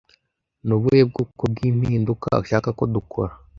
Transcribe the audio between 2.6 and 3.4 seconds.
ko dukora?